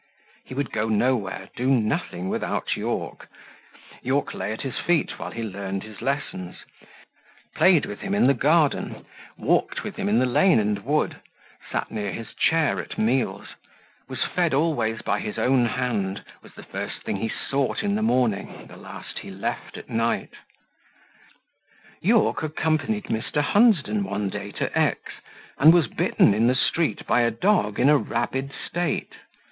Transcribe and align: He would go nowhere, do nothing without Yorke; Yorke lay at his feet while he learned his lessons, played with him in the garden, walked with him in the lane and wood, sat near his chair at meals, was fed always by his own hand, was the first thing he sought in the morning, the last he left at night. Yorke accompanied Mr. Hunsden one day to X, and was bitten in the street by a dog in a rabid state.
He 0.45 0.55
would 0.55 0.71
go 0.71 0.89
nowhere, 0.89 1.49
do 1.55 1.67
nothing 1.69 2.27
without 2.27 2.75
Yorke; 2.75 3.27
Yorke 4.01 4.33
lay 4.33 4.51
at 4.51 4.63
his 4.63 4.79
feet 4.79 5.19
while 5.19 5.29
he 5.29 5.43
learned 5.43 5.83
his 5.83 6.01
lessons, 6.01 6.65
played 7.53 7.85
with 7.85 7.99
him 8.01 8.15
in 8.15 8.25
the 8.25 8.33
garden, 8.33 9.05
walked 9.37 9.83
with 9.83 9.97
him 9.97 10.09
in 10.09 10.17
the 10.17 10.25
lane 10.25 10.57
and 10.59 10.83
wood, 10.83 11.17
sat 11.71 11.91
near 11.91 12.11
his 12.11 12.33
chair 12.33 12.79
at 12.79 12.97
meals, 12.97 13.49
was 14.07 14.25
fed 14.25 14.55
always 14.55 15.03
by 15.03 15.19
his 15.19 15.37
own 15.37 15.67
hand, 15.67 16.23
was 16.41 16.55
the 16.55 16.63
first 16.63 17.03
thing 17.03 17.17
he 17.17 17.29
sought 17.29 17.83
in 17.83 17.93
the 17.93 18.01
morning, 18.01 18.65
the 18.65 18.77
last 18.77 19.19
he 19.19 19.29
left 19.29 19.77
at 19.77 19.87
night. 19.87 20.33
Yorke 22.01 22.41
accompanied 22.41 23.03
Mr. 23.03 23.43
Hunsden 23.43 24.03
one 24.03 24.29
day 24.29 24.49
to 24.53 24.75
X, 24.75 24.99
and 25.59 25.71
was 25.71 25.85
bitten 25.87 26.33
in 26.33 26.47
the 26.47 26.55
street 26.55 27.05
by 27.05 27.21
a 27.21 27.29
dog 27.29 27.79
in 27.79 27.87
a 27.87 27.99
rabid 27.99 28.51
state. 28.67 29.13